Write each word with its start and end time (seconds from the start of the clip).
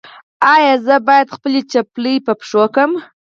ایا 0.53 0.73
زه 0.85 0.95
باید 1.07 1.27
څپلۍ 1.73 2.15
په 2.25 2.31
پښو 2.39 2.63
کړم؟ 2.73 2.91